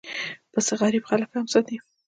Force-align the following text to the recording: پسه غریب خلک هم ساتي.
پسه 0.51 0.73
غریب 0.81 1.03
خلک 1.09 1.29
هم 1.35 1.45
ساتي. 1.53 1.77